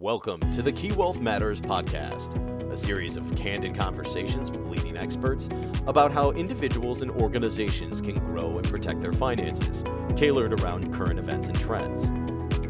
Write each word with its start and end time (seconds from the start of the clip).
Welcome 0.00 0.40
to 0.52 0.62
the 0.62 0.72
Key 0.72 0.92
Wealth 0.92 1.20
Matters 1.20 1.60
podcast, 1.60 2.40
a 2.72 2.74
series 2.74 3.18
of 3.18 3.36
candid 3.36 3.74
conversations 3.74 4.50
with 4.50 4.64
leading 4.64 4.96
experts 4.96 5.50
about 5.86 6.10
how 6.10 6.30
individuals 6.30 7.02
and 7.02 7.10
organizations 7.10 8.00
can 8.00 8.18
grow 8.18 8.56
and 8.56 8.66
protect 8.66 9.02
their 9.02 9.12
finances, 9.12 9.84
tailored 10.16 10.58
around 10.58 10.90
current 10.90 11.18
events 11.18 11.48
and 11.48 11.60
trends. 11.60 12.10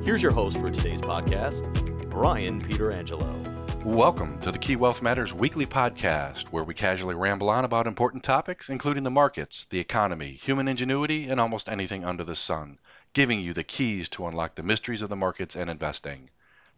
Here's 0.05 0.25
your 0.25 0.33
host 0.33 0.59
for 0.59 0.73
today's 0.73 1.01
podcast, 1.01 2.11
Brian 2.11 2.61
Pietrangelo. 2.61 3.85
Welcome 3.85 4.41
to 4.41 4.51
the 4.51 4.59
Key 4.59 4.75
Wealth 4.75 5.01
Matters 5.01 5.33
weekly 5.33 5.67
podcast, 5.67 6.49
where 6.49 6.65
we 6.65 6.75
casually 6.75 7.15
ramble 7.15 7.49
on 7.49 7.65
about 7.65 7.87
important 7.87 8.25
topics, 8.25 8.71
including 8.71 9.05
the 9.05 9.09
markets, 9.09 9.69
the 9.71 9.79
economy, 9.79 10.33
human 10.33 10.67
ingenuity, 10.67 11.29
and 11.29 11.39
almost 11.39 11.69
anything 11.69 12.05
under 12.05 12.25
the 12.25 12.35
sun, 12.35 12.81
giving 13.13 13.39
you 13.39 13.55
the 13.55 13.63
keys 13.63 14.09
to 14.09 14.27
unlock 14.27 14.57
the 14.57 14.65
mysteries 14.65 15.01
of 15.01 15.09
the 15.09 15.15
markets 15.15 15.55
and 15.55 15.71
investing. 15.71 16.29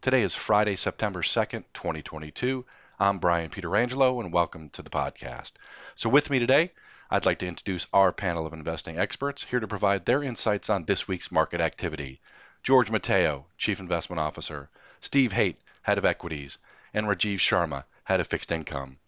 Today 0.03 0.25
is 0.25 0.35
Friday, 0.35 0.75
September 0.75 1.23
2nd, 1.23 1.63
2022. 1.75 2.65
I'm 2.99 3.21
Brian 3.21 3.51
Pietrangelo, 3.51 4.19
and 4.19 4.33
welcome 4.33 4.69
to 4.71 4.83
the 4.83 4.91
podcast. 4.91 5.53
So, 5.95 6.09
with 6.09 6.29
me 6.29 6.41
today, 6.41 6.73
I'd 7.09 7.25
like 7.25 7.39
to 7.39 7.47
introduce 7.47 7.87
our 7.93 8.11
panel 8.11 8.45
of 8.45 8.53
investing 8.53 8.99
experts 8.99 9.45
here 9.45 9.61
to 9.61 9.69
provide 9.69 10.05
their 10.05 10.25
insights 10.25 10.69
on 10.69 10.87
this 10.87 11.07
week's 11.07 11.31
market 11.31 11.61
activity. 11.61 12.21
George 12.65 12.91
Mateyo, 12.91 13.45
Chief 13.57 13.79
Investment 13.79 14.19
Officer, 14.19 14.71
Steve 15.01 15.31
Haight, 15.35 15.61
Head 15.83 15.99
of 15.99 16.05
Equities, 16.05 16.59
and 16.93 17.07
Rajeev 17.07 17.39
Sharma, 17.39 17.85
Head 18.03 18.19
of 18.19 18.27
Fixed 18.27 18.51
Income. 18.51 18.99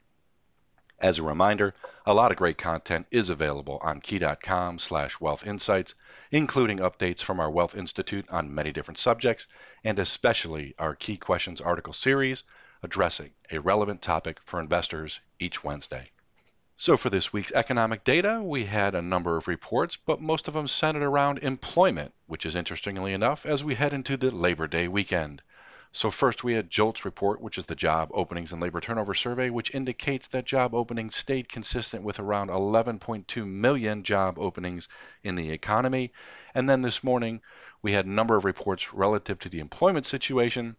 As 1.01 1.19
a 1.19 1.25
reminder, 1.25 1.75
a 2.07 2.15
lot 2.15 2.31
of 2.31 2.39
great 2.39 2.57
content 2.57 3.07
is 3.11 3.29
available 3.29 3.79
on 3.83 4.01
key.com 4.01 4.79
slash 4.79 5.21
wealth 5.21 5.45
insights, 5.45 5.95
including 6.31 6.79
updates 6.79 7.21
from 7.21 7.41
our 7.41 7.51
Wealth 7.51 7.75
Institute 7.75 8.25
on 8.31 8.55
many 8.55 8.71
different 8.71 8.99
subjects, 8.99 9.49
and 9.83 9.99
especially 9.99 10.75
our 10.79 10.95
Key 10.95 11.17
Questions 11.17 11.61
article 11.61 11.93
series 11.93 12.45
addressing 12.83 13.33
a 13.51 13.59
relevant 13.59 14.03
topic 14.03 14.39
for 14.45 14.61
investors 14.61 15.19
each 15.39 15.65
Wednesday. 15.65 16.11
So, 16.77 16.97
for 16.97 17.11
this 17.11 17.33
week's 17.33 17.53
economic 17.53 18.05
data, 18.05 18.41
we 18.43 18.65
had 18.65 18.95
a 18.95 19.03
number 19.03 19.37
of 19.37 19.49
reports, 19.49 19.97
but 19.97 20.21
most 20.21 20.49
of 20.49 20.55
them 20.55 20.69
centered 20.69 21.03
around 21.03 21.39
employment, 21.39 22.15
which 22.27 22.47
is 22.47 22.55
interestingly 22.55 23.13
enough 23.13 23.45
as 23.45 23.65
we 23.65 23.75
head 23.75 23.93
into 23.93 24.17
the 24.17 24.31
Labor 24.31 24.69
Day 24.69 24.87
weekend. 24.87 25.43
So 25.97 26.11
first 26.11 26.43
we 26.43 26.55
had 26.55 26.71
JOLTS 26.71 27.05
report, 27.05 27.41
which 27.41 27.57
is 27.57 27.67
the 27.67 27.77
job 27.77 28.11
openings 28.13 28.51
and 28.51 28.61
labor 28.61 28.81
turnover 28.81 29.15
survey, 29.15 29.49
which 29.49 29.73
indicates 29.73 30.27
that 30.27 30.45
job 30.45 30.75
openings 30.75 31.15
stayed 31.15 31.49
consistent 31.49 32.03
with 32.03 32.19
around 32.19 32.49
11.2 32.51 33.47
million 33.47 34.03
job 34.03 34.37
openings 34.37 34.89
in 35.23 35.37
the 35.37 35.53
economy. 35.53 36.13
And 36.53 36.69
then 36.69 36.83
this 36.83 37.05
morning 37.05 37.43
we 37.81 37.93
had 37.93 38.07
a 38.07 38.11
number 38.11 38.35
of 38.35 38.45
reports 38.45 38.93
relative 38.93 39.39
to 39.39 39.49
the 39.49 39.61
employment 39.61 40.05
situation. 40.05 40.75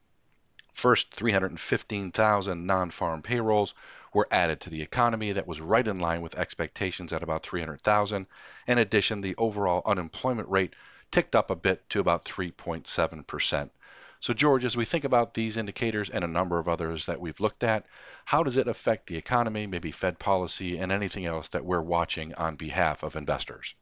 First, 0.73 1.13
315,000 1.13 2.65
non-farm 2.65 3.21
payrolls 3.21 3.73
were 4.13 4.27
added 4.31 4.59
to 4.59 4.69
the 4.69 4.81
economy. 4.81 5.31
That 5.31 5.47
was 5.47 5.61
right 5.61 5.87
in 5.87 5.97
line 5.97 6.23
with 6.23 6.35
expectations 6.35 7.13
at 7.13 7.23
about 7.23 7.43
300,000. 7.43 8.27
In 8.67 8.77
addition, 8.77 9.21
the 9.21 9.35
overall 9.37 9.81
unemployment 9.85 10.49
rate 10.49 10.75
ticked 11.09 11.37
up 11.37 11.49
a 11.49 11.55
bit 11.55 11.89
to 11.91 12.01
about 12.01 12.25
3.7 12.25 13.25
percent. 13.25 13.71
So, 14.25 14.33
George, 14.33 14.65
as 14.65 14.75
we 14.75 14.85
think 14.85 15.03
about 15.03 15.35
these 15.35 15.55
indicators 15.55 16.09
and 16.09 16.23
a 16.23 16.27
number 16.27 16.57
of 16.57 16.67
others 16.67 17.05
that 17.05 17.21
we've 17.21 17.39
looked 17.39 17.63
at, 17.63 17.85
how 18.25 18.41
does 18.41 18.57
it 18.57 18.67
affect 18.67 19.05
the 19.05 19.15
economy, 19.15 19.67
maybe 19.67 19.91
Fed 19.91 20.17
policy, 20.17 20.79
and 20.79 20.91
anything 20.91 21.27
else 21.27 21.47
that 21.49 21.63
we're 21.63 21.83
watching 21.83 22.33
on 22.33 22.55
behalf 22.55 23.03
of 23.03 23.15
investors? 23.15 23.75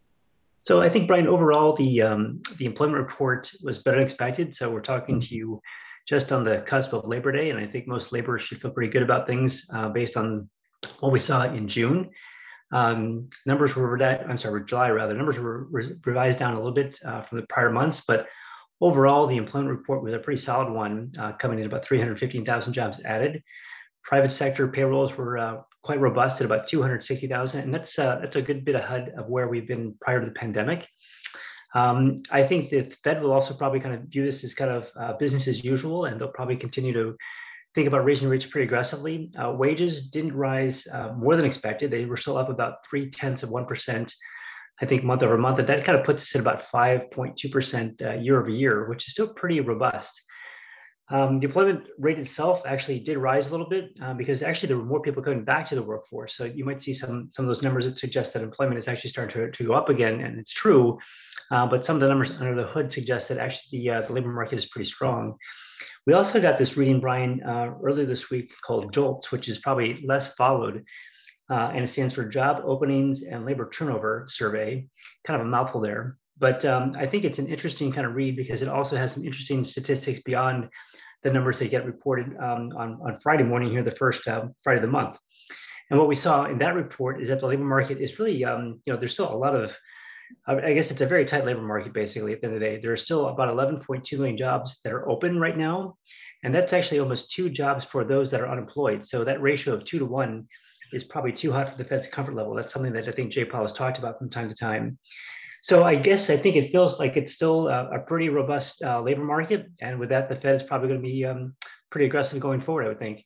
So 0.64 0.82
I 0.82 0.90
think 0.90 1.08
Brian, 1.08 1.28
overall 1.30 1.78
the 1.78 2.02
um, 2.02 2.42
the 2.58 2.66
employment 2.66 3.08
report 3.08 3.54
was 3.64 3.78
better 3.84 4.00
than 4.00 4.06
expected. 4.06 4.54
So 4.54 4.70
we're 4.70 4.82
talking 4.82 5.22
to 5.22 5.34
you 5.34 5.62
just 6.10 6.34
on 6.34 6.44
the 6.44 6.60
cusp 6.68 6.92
of 6.92 7.08
Labor 7.08 7.32
Day, 7.32 7.50
and 7.50 7.58
I 7.58 7.66
think 7.66 7.88
most 7.88 8.12
laborers 8.12 8.42
should 8.42 8.60
feel 8.60 8.72
pretty 8.72 8.92
good 8.92 9.04
about 9.04 9.26
things 9.26 9.66
uh, 9.74 9.88
based 9.88 10.18
on 10.18 10.50
what 11.00 11.14
we 11.14 11.20
saw 11.20 11.46
in 11.46 11.70
June. 11.70 12.10
Um, 12.74 13.30
numbers 13.46 13.78
were 13.78 14.04
I'm 14.04 14.38
sorry, 14.38 14.66
July 14.66 14.90
rather. 14.90 15.14
Numbers 15.14 15.40
were 15.40 15.70
revised 16.04 16.40
down 16.40 16.56
a 16.56 16.58
little 16.58 16.74
bit 16.74 17.00
uh, 17.06 17.22
from 17.22 17.40
the 17.40 17.48
prior 17.48 17.72
months, 17.72 18.04
but 18.06 18.28
Overall, 18.82 19.28
the 19.28 19.38
employment 19.38 19.72
report 19.72 20.04
was 20.04 20.14
a 20.14 20.20
pretty 20.20 20.42
solid 20.42 20.72
one, 20.72 21.12
uh, 21.18 21.34
coming 21.34 21.60
in 21.60 21.66
about 21.66 21.86
315,000 21.86 22.74
jobs 22.74 23.00
added. 23.06 23.42
Private 24.04 24.32
sector 24.32 24.68
payrolls 24.68 25.16
were 25.16 25.38
uh, 25.38 25.62
quite 25.84 26.00
robust 26.00 26.42
at 26.42 26.46
about 26.46 26.68
260,000, 26.68 27.62
and 27.62 27.74
that's 27.74 27.98
uh, 27.98 28.20
that's 28.22 28.36
a 28.36 28.42
good 28.42 28.66
bit 28.66 28.76
ahead 28.76 29.14
of 29.18 29.28
where 29.28 29.48
we've 29.48 29.68
been 29.68 29.96
prior 30.02 30.20
to 30.20 30.26
the 30.26 30.34
pandemic. 30.34 30.88
Um, 31.76 32.22
I 32.30 32.46
think 32.46 32.70
the 32.70 32.92
Fed 33.04 33.22
will 33.22 33.32
also 33.32 33.54
probably 33.54 33.80
kind 33.80 33.96
of 33.96 34.02
view 34.04 34.24
this 34.26 34.44
as 34.44 34.54
kind 34.54 34.72
of 34.72 34.90
uh, 35.00 35.14
business 35.14 35.48
as 35.48 35.64
usual, 35.64 36.06
and 36.06 36.20
they'll 36.20 36.28
probably 36.28 36.58
continue 36.58 36.94
to 36.94 37.16
think 37.74 37.88
about 37.88 38.06
raising 38.06 38.28
rates 38.28 38.46
pretty 38.46 38.66
aggressively. 38.66 39.32
Uh, 39.42 39.52
wages 39.52 40.10
didn't 40.10 40.36
rise 40.36 40.86
uh, 40.92 41.14
more 41.14 41.36
than 41.36 41.46
expected; 41.46 41.90
they 41.90 42.06
were 42.06 42.18
still 42.18 42.38
up 42.38 42.50
about 42.50 42.86
three 42.90 43.10
tenths 43.10 43.44
of 43.44 43.50
one 43.50 43.66
percent 43.66 44.14
I 44.82 44.86
think 44.86 45.04
month 45.04 45.24
over 45.24 45.38
month, 45.38 45.66
that 45.66 45.86
kind 45.86 45.98
of 45.98 46.06
puts 46.06 46.24
us 46.24 46.36
at 46.36 46.42
about 46.42 46.64
5.2% 46.74 48.02
uh, 48.02 48.14
year 48.14 48.40
over 48.40 48.50
year, 48.50 48.90
which 48.90 49.08
is 49.08 49.12
still 49.12 49.34
pretty 49.34 49.60
robust. 49.60 50.22
Um, 51.10 51.40
the 51.40 51.48
employment 51.48 51.84
rate 52.00 52.18
itself 52.18 52.62
actually 52.66 53.00
did 53.00 53.18
rise 53.18 53.48
a 53.48 53.52
little 53.52 53.68
bit 53.70 53.92
uh, 54.02 54.14
because 54.14 54.42
actually 54.42 54.70
there 54.70 54.78
were 54.78 54.86
more 54.86 55.02
people 55.02 55.22
coming 55.22 55.44
back 55.44 55.68
to 55.68 55.76
the 55.76 55.84
workforce. 55.84 56.36
So 56.38 56.46
you 56.46 56.64
might 56.64 56.82
see 56.82 56.94
some 56.94 57.30
some 57.32 57.46
of 57.46 57.50
those 57.50 57.62
numbers 57.62 57.86
that 57.86 57.98
suggest 57.98 58.34
that 58.34 58.42
employment 58.42 58.80
is 58.80 58.88
actually 58.88 59.10
starting 59.10 59.34
to, 59.36 59.52
to 59.52 59.68
go 59.68 59.74
up 59.74 59.90
again, 59.90 60.22
and 60.22 60.40
it's 60.40 60.54
true. 60.54 60.98
Uh, 61.52 61.68
but 61.68 61.86
some 61.86 61.98
of 61.98 62.02
the 62.02 62.08
numbers 62.08 62.32
under 62.32 62.56
the 62.56 62.68
hood 62.68 62.92
suggest 62.92 63.28
that 63.28 63.38
actually 63.38 63.80
the, 63.80 63.90
uh, 63.90 64.02
the 64.02 64.14
labor 64.14 64.32
market 64.32 64.58
is 64.58 64.66
pretty 64.68 64.90
strong. 64.90 65.38
We 66.08 66.14
also 66.14 66.42
got 66.42 66.58
this 66.58 66.78
reading, 66.78 67.00
Brian, 67.00 67.44
uh, 67.44 67.74
earlier 67.84 68.06
this 68.06 68.30
week 68.30 68.52
called 68.66 68.94
JOLTS, 68.94 69.32
which 69.32 69.50
is 69.50 69.60
probably 69.60 70.04
less 70.06 70.34
followed 70.36 70.86
uh, 71.50 71.72
and 71.74 71.84
it 71.84 71.90
stands 71.90 72.14
for 72.14 72.26
Job 72.26 72.62
Openings 72.66 73.24
and 73.24 73.46
Labor 73.46 73.70
Turnover 73.70 74.26
Survey. 74.30 74.88
Kind 75.26 75.42
of 75.42 75.48
a 75.48 75.50
mouthful 75.50 75.82
there, 75.82 76.18
but 76.38 76.66
um, 76.66 76.94
I 76.98 77.06
think 77.06 77.26
it's 77.26 77.40
an 77.40 77.48
interesting 77.48 77.92
kind 77.92 78.08
of 78.08 78.16
read 78.16 78.36
because 78.36 78.62
it 78.62 78.68
also 78.68 78.96
has 78.98 79.14
some 79.14 79.26
interesting 79.26 79.64
statistics 79.64 80.22
beyond 80.22 80.70
the 81.24 81.32
numbers 81.32 81.60
that 81.60 81.70
get 81.70 81.86
reported 81.86 82.36
um, 82.38 82.72
on, 82.76 83.00
on 83.06 83.20
Friday 83.22 83.44
morning 83.44 83.72
here, 83.72 83.84
the 83.84 83.92
first 83.92 84.28
uh, 84.28 84.46
Friday 84.64 84.80
of 84.80 84.82
the 84.82 84.92
month. 84.92 85.18
And 85.90 86.00
what 86.00 86.10
we 86.10 86.16
saw 86.16 86.46
in 86.46 86.58
that 86.60 86.76
report 86.76 87.22
is 87.22 87.30
that 87.30 87.40
the 87.40 87.48
labor 87.48 87.64
market 87.64 88.02
is 88.02 88.18
really, 88.20 88.44
um, 88.44 88.82
you 88.86 88.94
know, 88.94 89.00
there's 89.00 89.14
still 89.14 89.32
a 89.32 89.36
lot 89.36 89.56
of, 89.56 89.72
I 90.48 90.74
guess 90.74 90.90
it's 90.90 91.02
a 91.02 91.06
very 91.06 91.26
tight 91.26 91.46
labor 91.46 91.62
market 91.62 91.94
basically 91.94 92.34
at 92.34 92.42
the 92.42 92.48
end 92.48 92.56
of 92.56 92.60
the 92.60 92.66
day. 92.66 92.80
There 92.82 92.92
are 92.92 92.98
still 92.98 93.28
about 93.28 93.56
11.2 93.56 94.12
million 94.18 94.38
jobs 94.38 94.80
that 94.84 94.92
are 94.92 95.08
open 95.08 95.40
right 95.40 95.58
now. 95.58 95.96
And 96.44 96.54
that's 96.54 96.74
actually 96.74 97.00
almost 97.00 97.32
two 97.32 97.50
jobs 97.50 97.86
for 97.86 98.04
those 98.04 98.32
that 98.32 98.42
are 98.42 98.50
unemployed. 98.50 99.08
So 99.08 99.24
that 99.24 99.42
ratio 99.42 99.76
of 99.76 99.86
two 99.86 100.00
to 100.00 100.06
one 100.06 100.48
is 100.94 101.04
probably 101.04 101.32
too 101.32 101.52
hot 101.52 101.70
for 101.70 101.78
the 101.78 101.84
Fed's 101.84 102.08
comfort 102.08 102.36
level. 102.36 102.54
That's 102.54 102.74
something 102.74 102.94
that 102.94 103.08
I 103.08 103.12
think 103.12 103.32
Jay 103.32 103.46
Powell 103.46 103.68
has 103.68 103.74
talked 103.74 103.98
about 103.98 104.20
from 104.20 104.30
time 104.30 104.48
to 104.50 104.56
time. 104.56 104.98
So 105.62 105.84
I 105.84 105.96
guess 105.96 106.30
I 106.30 106.38
think 106.38 106.56
it 106.56 106.72
feels 106.72 107.00
like 107.00 107.16
it's 107.16 107.34
still 107.34 107.70
a, 107.70 107.90
a 107.96 108.00
pretty 108.00 108.30
robust 108.30 108.82
uh, 108.84 109.02
labor 109.02 109.24
market, 109.24 109.68
and 109.82 110.00
with 110.00 110.10
that, 110.10 110.30
the 110.30 110.36
Fed 110.36 110.56
is 110.56 110.64
probably 110.64 110.90
going 110.90 111.02
to 111.02 111.08
be 111.08 111.26
um, 111.26 111.56
pretty 111.90 112.06
aggressive 112.06 112.40
going 112.40 112.62
forward. 112.62 112.86
I 112.86 112.90
would 112.90 113.00
think. 113.00 113.26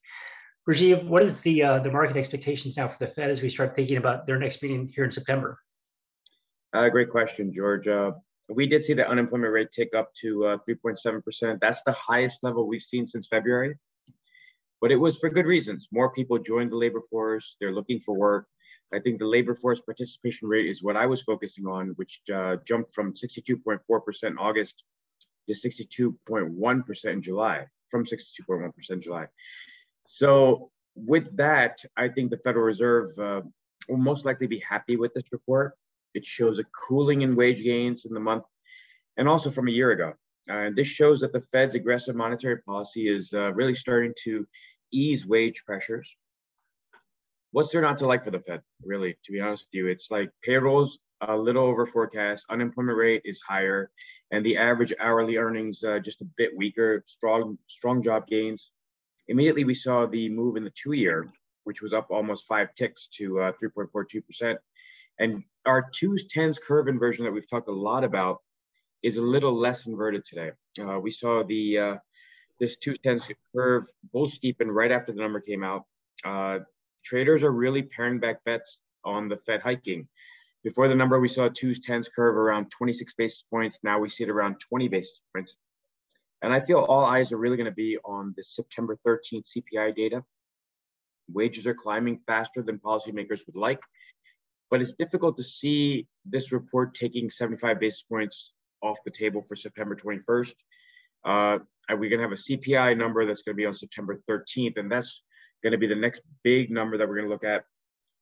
Rajeev, 0.70 1.08
what 1.08 1.24
is 1.24 1.40
the 1.42 1.64
uh, 1.64 1.80
the 1.80 1.92
market 1.92 2.18
expectations 2.18 2.78
now 2.78 2.88
for 2.90 2.98
the 3.00 3.08
Fed 3.08 3.32
as 3.32 3.42
we 3.42 3.50
start 3.50 3.76
thinking 3.76 3.98
about 3.98 4.28
their 4.28 4.38
next 4.38 4.62
meeting 4.62 4.88
here 4.94 5.04
in 5.04 5.12
September? 5.12 5.60
Uh, 6.74 6.90
great 6.90 7.10
question, 7.10 7.52
George. 7.54 7.88
Uh, 7.88 8.12
we 8.50 8.68
did 8.68 8.84
see 8.84 8.94
the 8.94 9.08
unemployment 9.08 9.52
rate 9.52 9.70
tick 9.74 9.90
up 9.96 10.14
to 10.22 10.60
3.7%. 10.70 11.54
Uh, 11.54 11.58
That's 11.60 11.82
the 11.84 11.92
highest 11.92 12.44
level 12.44 12.68
we've 12.68 12.82
seen 12.82 13.08
since 13.08 13.28
February 13.28 13.78
but 14.82 14.92
it 14.92 14.98
was 14.98 15.18
for 15.18 15.30
good 15.30 15.46
reasons. 15.46 15.88
More 15.92 16.12
people 16.12 16.38
joined 16.38 16.72
the 16.72 16.78
labor 16.78 17.02
force. 17.02 17.56
They're 17.60 17.74
looking 17.74 18.00
for 18.00 18.16
work. 18.16 18.48
I 18.94 19.00
think 19.00 19.20
the 19.20 19.28
labor 19.28 19.54
force 19.54 19.82
participation 19.82 20.48
rate 20.48 20.68
is 20.68 20.82
what 20.82 20.96
I 20.96 21.06
was 21.06 21.22
focusing 21.22 21.66
on, 21.66 21.90
which 21.98 22.22
uh, 22.34 22.58
jumped 22.66 22.94
from 22.94 23.14
62.4% 23.14 23.80
in 24.24 24.38
August 24.38 24.84
to 25.48 25.54
62.1% 25.54 27.06
in 27.06 27.22
July, 27.22 27.66
from 27.90 28.06
62.1% 28.06 28.72
in 28.90 29.02
July. 29.02 29.26
So 30.06 30.72
with 30.96 31.36
that, 31.36 31.84
I 31.98 32.08
think 32.08 32.32
the 32.32 32.38
Federal 32.38 32.66
Reserve 32.66 33.08
uh, 33.20 33.42
will 33.90 33.98
most 33.98 34.26
likely 34.26 34.48
be 34.48 34.60
happy 34.60 34.96
with 34.96 35.14
this 35.14 35.32
report. 35.32 35.74
It 36.14 36.26
shows 36.26 36.60
a 36.60 36.64
cooling 36.88 37.22
in 37.22 37.36
wage 37.36 37.64
gains 37.64 38.06
in 38.06 38.14
the 38.14 38.20
month 38.20 38.46
and 39.18 39.28
also 39.28 39.52
from 39.52 39.68
a 39.68 39.72
year 39.72 39.92
ago. 39.92 40.14
Uh, 40.50 40.70
this 40.76 40.88
shows 40.88 41.20
that 41.20 41.34
the 41.34 41.42
Fed's 41.42 41.76
aggressive 41.76 42.16
monetary 42.16 42.62
policy 42.62 43.08
is 43.08 43.34
uh, 43.34 43.54
really 43.54 43.74
starting 43.74 44.14
to 44.24 44.48
ease 44.92 45.26
wage 45.26 45.64
pressures. 45.66 46.16
What's 47.52 47.72
there 47.72 47.82
not 47.82 47.98
to 48.00 48.08
like 48.08 48.24
for 48.24 48.32
the 48.32 48.40
Fed, 48.40 48.62
really, 48.84 49.18
to 49.24 49.32
be 49.32 49.40
honest 49.40 49.68
with 49.68 49.80
you? 49.80 49.88
It's 49.88 50.12
like 50.12 50.30
payrolls 50.44 51.00
a 51.22 51.36
little 51.36 51.64
over 51.64 51.86
forecast, 51.86 52.46
unemployment 52.50 52.98
rate 52.98 53.22
is 53.26 53.42
higher, 53.42 53.90
and 54.32 54.46
the 54.46 54.58
average 54.58 54.94
hourly 55.00 55.38
earnings 55.38 55.84
uh, 55.84 56.00
just 56.00 56.22
a 56.22 56.26
bit 56.38 56.56
weaker, 56.56 57.04
strong, 57.08 57.58
strong 57.68 58.02
job 58.02 58.28
gains. 58.28 58.72
Immediately, 59.28 59.64
we 59.64 59.74
saw 59.74 60.06
the 60.06 60.30
move 60.30 60.56
in 60.56 60.64
the 60.64 60.72
two 60.72 60.94
year, 60.94 61.28
which 61.64 61.82
was 61.82 61.94
up 61.94 62.08
almost 62.12 62.46
five 62.46 62.74
ticks 62.76 63.08
to 63.16 63.40
uh, 63.42 63.52
3.42%. 63.62 64.58
And 65.20 65.44
our 65.66 65.90
two 65.94 66.18
tens 66.30 66.60
curve 66.66 66.88
inversion 66.88 67.26
that 67.26 67.32
we've 67.32 67.50
talked 67.50 67.68
a 67.68 67.74
lot 67.74 68.04
about 68.04 68.42
is 69.04 69.18
a 69.18 69.22
little 69.22 69.54
less 69.54 69.86
inverted 69.86 70.26
today. 70.26 70.52
Uh, 70.80 71.00
we 71.00 71.12
saw 71.12 71.44
the 71.44 71.78
uh, 71.78 71.96
this 72.60 72.76
two 72.78 72.96
tens 73.04 73.24
curve 73.56 73.86
bull 74.12 74.28
steepened 74.28 74.76
right 74.76 74.92
after 74.92 75.12
the 75.12 75.22
number 75.22 75.40
came 75.40 75.64
out. 75.64 75.84
Uh, 76.26 76.60
traders 77.06 77.44
are 77.44 77.52
really 77.52 77.84
paring 77.84 78.20
back 78.20 78.44
bets 78.44 78.80
on 79.06 79.30
the 79.30 79.38
Fed 79.38 79.62
hiking. 79.62 80.08
Before 80.64 80.88
the 80.88 80.96
number, 80.96 81.20
we 81.20 81.30
saw 81.30 81.46
a 81.46 81.50
two 81.50 81.74
tens 81.76 82.10
curve 82.10 82.36
around 82.36 82.72
26 82.72 83.14
basis 83.18 83.44
points. 83.50 83.80
Now 83.84 84.00
we 84.00 84.10
see 84.10 84.24
it 84.24 84.30
around 84.30 84.60
20 84.60 84.88
basis 84.88 85.20
points. 85.34 85.56
And 86.42 86.54
I 86.54 86.60
feel 86.60 86.80
all 86.80 87.06
eyes 87.06 87.32
are 87.32 87.38
really 87.38 87.58
going 87.58 87.70
to 87.70 87.72
be 87.72 87.98
on 88.06 88.34
the 88.36 88.44
September 88.44 88.96
13th 89.08 89.46
CPI 89.56 89.96
data. 89.96 90.24
Wages 91.32 91.68
are 91.68 91.74
climbing 91.74 92.20
faster 92.28 92.62
than 92.62 92.80
policymakers 92.80 93.46
would 93.48 93.56
like, 93.56 93.82
but 94.70 94.82
it's 94.82 94.94
difficult 94.94 95.38
to 95.38 95.44
see 95.44 96.08
this 96.26 96.52
report 96.52 96.94
taking 96.94 97.30
75 97.30 97.80
basis 97.80 98.04
points 98.04 98.52
off 98.82 98.98
the 99.06 99.12
table 99.12 99.42
for 99.42 99.56
September 99.56 99.96
21st. 99.96 100.54
Uh, 101.26 101.60
we're 101.90 102.10
going 102.10 102.20
to 102.20 102.24
have 102.24 102.32
a 102.32 102.36
CPI 102.36 102.98
number 102.98 103.26
that's 103.26 103.42
going 103.42 103.56
to 103.56 103.58
be 103.58 103.66
on 103.66 103.74
September 103.74 104.16
13th, 104.30 104.78
and 104.78 104.92
that's 104.92 105.24
going 105.64 105.72
to 105.72 105.78
be 105.78 105.88
the 105.88 105.96
next 105.96 106.22
big 106.44 106.70
number 106.70 106.98
that 106.98 107.08
we're 107.08 107.16
going 107.16 107.28
to 107.28 107.32
look 107.32 107.44
at. 107.44 107.64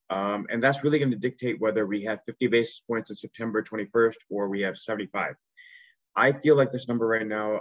Um, 0.09 0.45
and 0.49 0.61
that's 0.61 0.83
really 0.83 0.99
going 0.99 1.11
to 1.11 1.17
dictate 1.17 1.59
whether 1.59 1.85
we 1.85 2.03
have 2.03 2.19
50 2.25 2.47
basis 2.47 2.81
points 2.87 3.09
on 3.09 3.17
September 3.17 3.63
21st 3.63 4.15
or 4.29 4.49
we 4.49 4.61
have 4.61 4.77
75. 4.77 5.33
I 6.15 6.31
feel 6.31 6.55
like 6.55 6.71
this 6.71 6.87
number 6.87 7.07
right 7.07 7.25
now, 7.25 7.59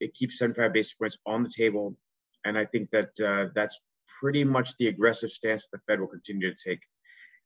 it 0.00 0.12
keeps 0.14 0.38
75 0.38 0.72
basis 0.72 0.94
points 0.94 1.16
on 1.24 1.42
the 1.42 1.50
table. 1.56 1.96
And 2.44 2.58
I 2.58 2.66
think 2.66 2.90
that 2.90 3.10
uh, 3.24 3.46
that's 3.54 3.78
pretty 4.20 4.44
much 4.44 4.76
the 4.78 4.88
aggressive 4.88 5.30
stance 5.30 5.68
the 5.72 5.78
Fed 5.86 6.00
will 6.00 6.08
continue 6.08 6.52
to 6.52 6.68
take. 6.68 6.80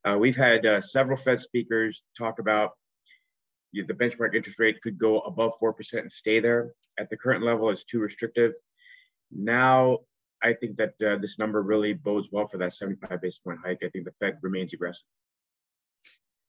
Uh, 0.04 0.16
we've 0.18 0.36
had 0.36 0.64
uh, 0.64 0.80
several 0.80 1.16
Fed 1.16 1.40
speakers 1.40 2.02
talk 2.16 2.38
about 2.38 2.72
you 3.72 3.86
the 3.86 3.94
benchmark 3.94 4.34
interest 4.34 4.58
rate 4.58 4.80
could 4.82 4.98
go 4.98 5.20
above 5.20 5.52
4% 5.60 6.00
and 6.00 6.10
stay 6.10 6.40
there. 6.40 6.72
At 6.98 7.10
the 7.10 7.16
current 7.16 7.44
level, 7.44 7.70
it's 7.70 7.84
too 7.84 8.00
restrictive. 8.00 8.52
Now, 9.30 9.98
I 10.42 10.52
think 10.52 10.76
that 10.76 10.94
uh, 11.04 11.16
this 11.16 11.38
number 11.38 11.62
really 11.62 11.92
bodes 11.92 12.28
well 12.30 12.46
for 12.46 12.58
that 12.58 12.72
75 12.72 13.20
basis 13.20 13.40
point 13.40 13.58
hike. 13.64 13.82
I 13.82 13.88
think 13.88 14.04
the 14.04 14.12
Fed 14.20 14.38
remains 14.42 14.72
aggressive. 14.72 15.04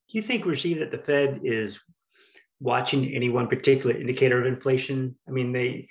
Do 0.09 0.17
you 0.17 0.23
think, 0.23 0.45
Rajeev, 0.45 0.79
that 0.79 0.91
the 0.91 0.97
Fed 0.97 1.41
is 1.43 1.79
watching 2.59 3.13
any 3.13 3.29
one 3.29 3.47
particular 3.47 3.95
indicator 3.95 4.39
of 4.39 4.47
inflation? 4.47 5.15
I 5.27 5.31
mean, 5.31 5.51
they, 5.51 5.87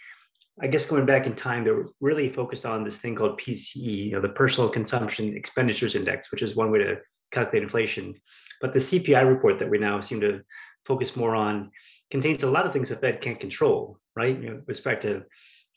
I 0.61 0.67
guess 0.67 0.87
going 0.87 1.07
back 1.07 1.27
in 1.27 1.35
time, 1.35 1.65
they 1.65 1.71
were 1.71 1.91
really 2.01 2.33
focused 2.33 2.67
on 2.67 2.85
this 2.85 2.97
thing 2.97 3.15
called 3.15 3.41
PCE, 3.41 3.77
you 4.07 4.13
know, 4.13 4.21
the 4.21 4.29
Personal 4.29 4.69
Consumption 4.69 5.37
Expenditures 5.37 5.95
Index, 5.95 6.31
which 6.33 6.43
is 6.43 6.57
one 6.57 6.71
way 6.71 6.79
to 6.79 6.97
calculate 7.33 7.63
inflation. 7.63 8.15
But 8.61 8.75
the 8.75 8.81
CPI 8.81 9.29
report 9.29 9.59
that 9.61 9.71
we 9.71 9.79
now 9.79 10.01
seem 10.01 10.21
to 10.21 10.41
focus 10.89 11.15
more 11.15 11.37
on 11.37 11.71
contains 12.11 12.43
a 12.43 12.51
lot 12.51 12.67
of 12.67 12.73
things 12.73 12.89
the 12.89 12.97
Fed 12.97 13.21
can't 13.21 13.39
control, 13.39 13.99
right? 14.17 14.37
You 14.37 14.51
know, 14.51 14.57
with 14.57 14.69
respect 14.69 15.03
to 15.03 15.25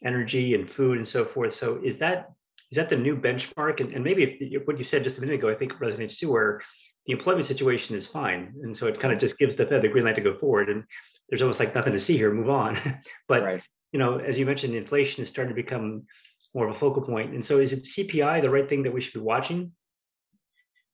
energy 0.03 0.55
and 0.55 0.71
food 0.71 0.97
and 0.97 1.07
so 1.07 1.25
forth. 1.25 1.53
So 1.53 1.79
is 1.83 1.97
that 1.97 2.31
is 2.71 2.77
that 2.77 2.89
the 2.89 2.95
new 2.95 3.17
benchmark? 3.17 3.81
And, 3.81 3.93
and 3.93 4.03
maybe 4.03 4.23
if, 4.39 4.65
what 4.65 4.77
you 4.77 4.85
said 4.85 5.03
just 5.03 5.17
a 5.17 5.21
minute 5.21 5.35
ago, 5.35 5.49
I 5.49 5.55
think 5.55 5.73
resonates 5.73 6.17
too, 6.17 6.31
where 6.31 6.61
the 7.05 7.11
employment 7.11 7.45
situation 7.45 7.95
is 7.95 8.07
fine, 8.07 8.53
and 8.63 8.75
so 8.75 8.87
it 8.87 8.99
kind 8.99 9.13
of 9.13 9.19
just 9.19 9.37
gives 9.37 9.57
the 9.57 9.65
Fed 9.65 9.81
the 9.81 9.89
green 9.89 10.05
light 10.05 10.15
to 10.15 10.21
go 10.21 10.37
forward. 10.37 10.69
And 10.69 10.85
there's 11.29 11.41
almost 11.41 11.59
like 11.59 11.75
nothing 11.75 11.93
to 11.93 11.99
see 11.99 12.15
here, 12.15 12.31
move 12.31 12.49
on. 12.49 12.77
but 13.27 13.43
right. 13.43 13.61
you 13.91 13.99
know, 13.99 14.19
as 14.19 14.37
you 14.37 14.45
mentioned, 14.45 14.73
inflation 14.73 15.21
is 15.21 15.29
starting 15.29 15.53
to 15.53 15.61
become 15.61 16.03
more 16.53 16.67
of 16.67 16.75
a 16.75 16.79
focal 16.79 17.01
point. 17.01 17.33
And 17.33 17.45
so, 17.45 17.59
is 17.59 17.73
it 17.73 17.83
CPI 17.83 18.41
the 18.41 18.49
right 18.49 18.69
thing 18.69 18.83
that 18.83 18.93
we 18.93 19.01
should 19.01 19.13
be 19.13 19.19
watching? 19.19 19.73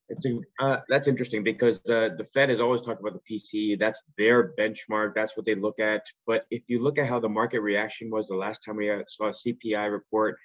It's 0.09 0.25
uh, 0.59 0.77
that's 0.87 1.07
interesting 1.07 1.43
because 1.43 1.77
uh, 1.89 2.09
the 2.17 2.25
Fed 2.33 2.49
has 2.49 2.61
always 2.61 2.81
talked 2.81 3.01
about 3.01 3.13
the 3.13 3.37
PCE. 3.37 3.77
That's 3.77 4.01
their 4.17 4.53
benchmark. 4.57 5.13
That's 5.13 5.35
what 5.35 5.45
they 5.45 5.55
look 5.55 5.79
at. 5.79 6.03
But 6.25 6.45
if 6.49 6.63
you 6.67 6.81
look 6.81 6.97
at 6.97 7.07
how 7.07 7.19
the 7.19 7.27
market 7.29 7.59
reaction 7.59 8.09
was 8.09 8.27
the 8.27 8.35
last 8.35 8.61
time 8.65 8.77
we 8.77 8.89
saw 9.09 9.27
a 9.27 9.31
CPI 9.31 9.91
report, 9.91 10.37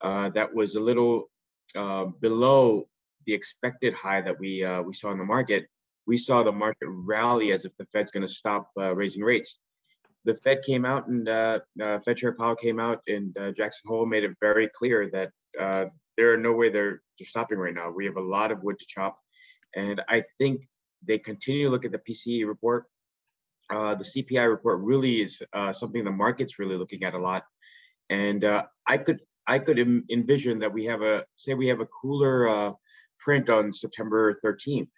uh, 0.00 0.30
that 0.30 0.52
was 0.52 0.76
a 0.76 0.80
little 0.80 1.30
uh, 1.76 2.06
below 2.20 2.88
the 3.26 3.34
expected 3.34 3.92
high 3.92 4.22
that 4.22 4.38
we 4.38 4.64
uh, 4.64 4.80
we 4.80 4.94
saw 4.94 5.10
in 5.12 5.18
the 5.18 5.24
market. 5.24 5.66
We 6.06 6.16
saw 6.16 6.42
the 6.42 6.52
market 6.52 6.86
rally 7.06 7.52
as 7.52 7.66
if 7.66 7.76
the 7.78 7.86
Fed's 7.86 8.10
going 8.10 8.26
to 8.26 8.32
stop 8.32 8.70
uh, 8.78 8.94
raising 8.94 9.22
rates. 9.22 9.58
The 10.24 10.34
Fed 10.34 10.62
came 10.64 10.86
out 10.86 11.08
and 11.08 11.26
Fed 12.02 12.16
Chair 12.16 12.32
Powell 12.32 12.56
came 12.56 12.80
out 12.80 13.02
and 13.06 13.34
Jackson 13.54 13.86
Hole 13.86 14.06
made 14.06 14.24
it 14.24 14.32
very 14.40 14.70
clear 14.74 15.10
that 15.10 15.90
there 16.16 16.32
are 16.32 16.36
no 16.36 16.52
way 16.52 16.70
they're 16.70 17.02
they're 17.18 17.26
stopping 17.26 17.58
right 17.58 17.74
now. 17.74 17.90
We 17.90 18.06
have 18.06 18.16
a 18.16 18.20
lot 18.20 18.50
of 18.50 18.62
wood 18.62 18.78
to 18.78 18.86
chop, 18.86 19.18
and 19.74 20.02
I 20.08 20.24
think 20.38 20.68
they 21.06 21.18
continue 21.18 21.66
to 21.66 21.70
look 21.70 21.84
at 21.84 21.92
the 21.92 21.98
PCE 21.98 22.46
report. 22.46 22.86
Uh, 23.70 23.94
the 23.94 24.04
CPI 24.04 24.48
report 24.48 24.80
really 24.80 25.22
is 25.22 25.40
uh, 25.52 25.72
something 25.72 26.04
the 26.04 26.10
market's 26.10 26.58
really 26.58 26.76
looking 26.76 27.04
at 27.04 27.14
a 27.14 27.18
lot, 27.18 27.44
and 28.10 28.44
uh, 28.44 28.64
I 28.86 28.98
could 28.98 29.20
I 29.46 29.58
could 29.58 29.78
envision 29.78 30.58
that 30.60 30.72
we 30.72 30.84
have 30.86 31.02
a 31.02 31.24
say 31.34 31.54
we 31.54 31.68
have 31.68 31.80
a 31.80 31.86
cooler 31.86 32.48
uh, 32.48 32.72
print 33.18 33.48
on 33.48 33.72
September 33.72 34.38
13th, 34.44 34.88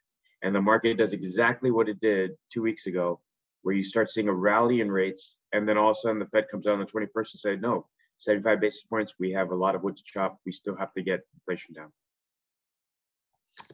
and 0.43 0.55
the 0.55 0.61
market 0.61 0.99
does 0.99 1.13
exactly 1.13 1.71
what 1.71 1.89
it 1.89 2.01
did 2.01 2.33
two 2.53 2.63
weeks 2.63 2.87
ago, 2.87 3.21
where 3.63 3.75
you 3.75 3.85
start 3.85 4.11
seeing 4.11 4.29
a 4.29 4.35
rally 4.35 4.81
in 4.81 4.91
rates, 4.91 5.37
and 5.53 5.69
then 5.69 5.79
all 5.79 5.91
of 5.91 5.97
a 5.97 6.01
sudden 6.01 6.19
the 6.19 6.27
Fed 6.27 6.47
comes 6.51 6.67
out 6.67 6.75
on 6.75 6.81
the 6.81 6.87
21st 6.87 7.33
and 7.33 7.41
say 7.41 7.57
no, 7.57 7.87
75 8.19 8.61
basis 8.61 8.83
points, 8.83 9.15
we 9.19 9.31
have 9.33 9.51
a 9.51 9.55
lot 9.55 9.75
of 9.75 9.83
wood 9.83 9.97
to 9.97 10.05
chop. 10.05 10.39
We 10.47 10.53
still 10.53 10.77
have 10.77 10.93
to 10.95 11.03
get 11.03 11.21
inflation 11.35 11.75
down. 11.75 11.93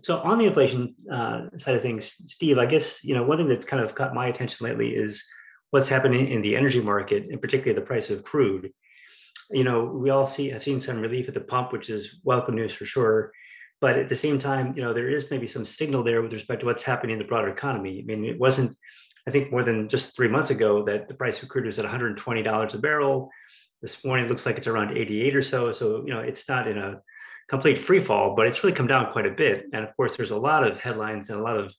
So 0.02 0.18
on 0.18 0.38
the 0.38 0.46
inflation 0.46 0.94
uh, 1.12 1.42
side 1.58 1.74
of 1.74 1.82
things, 1.82 2.14
Steve, 2.26 2.58
I 2.58 2.66
guess 2.66 3.02
you 3.04 3.14
know 3.14 3.24
one 3.24 3.38
thing 3.38 3.48
that's 3.48 3.64
kind 3.64 3.82
of 3.82 3.94
caught 3.94 4.14
my 4.14 4.28
attention 4.28 4.64
lately 4.64 4.90
is 4.90 5.22
what's 5.70 5.88
happening 5.88 6.28
in 6.28 6.42
the 6.42 6.56
energy 6.56 6.80
market, 6.80 7.26
and 7.30 7.40
particularly 7.40 7.78
the 7.78 7.86
price 7.86 8.10
of 8.10 8.24
crude. 8.24 8.72
You 9.50 9.64
know, 9.64 9.84
we 9.84 10.10
all 10.10 10.26
see 10.26 10.50
have 10.50 10.62
seen 10.62 10.80
some 10.80 11.00
relief 11.00 11.28
at 11.28 11.34
the 11.34 11.40
pump, 11.40 11.72
which 11.72 11.90
is 11.90 12.20
welcome 12.22 12.54
news 12.54 12.72
for 12.72 12.86
sure. 12.86 13.32
But 13.80 13.98
at 13.98 14.08
the 14.08 14.16
same 14.16 14.38
time, 14.38 14.74
you 14.76 14.82
know, 14.82 14.94
there 14.94 15.10
is 15.10 15.24
maybe 15.30 15.48
some 15.48 15.64
signal 15.64 16.04
there 16.04 16.22
with 16.22 16.32
respect 16.32 16.60
to 16.60 16.66
what's 16.66 16.84
happening 16.84 17.14
in 17.14 17.18
the 17.18 17.24
broader 17.24 17.48
economy. 17.48 17.98
I 18.00 18.04
mean, 18.04 18.24
it 18.24 18.38
wasn't, 18.38 18.76
I 19.26 19.32
think, 19.32 19.50
more 19.50 19.64
than 19.64 19.88
just 19.88 20.14
three 20.14 20.28
months 20.28 20.50
ago 20.50 20.84
that 20.84 21.08
the 21.08 21.14
price 21.14 21.42
of 21.42 21.48
crude 21.48 21.66
was 21.66 21.80
at 21.80 21.84
$120 21.84 22.74
a 22.74 22.78
barrel. 22.78 23.28
This 23.82 24.04
morning 24.04 24.28
looks 24.28 24.46
like 24.46 24.56
it's 24.56 24.68
around 24.68 24.96
88 24.96 25.36
or 25.36 25.42
so. 25.42 25.72
So, 25.72 26.04
you 26.06 26.14
know, 26.14 26.20
it's 26.20 26.48
not 26.48 26.68
in 26.68 26.78
a 26.78 27.00
complete 27.48 27.78
free 27.78 28.00
fall, 28.00 28.34
but 28.36 28.46
it's 28.46 28.62
really 28.62 28.76
come 28.76 28.86
down 28.86 29.12
quite 29.12 29.26
a 29.26 29.30
bit. 29.30 29.64
And 29.72 29.84
of 29.84 29.94
course, 29.96 30.16
there's 30.16 30.30
a 30.30 30.36
lot 30.36 30.66
of 30.66 30.78
headlines 30.78 31.28
and 31.28 31.38
a 31.38 31.42
lot 31.42 31.58
of, 31.58 31.74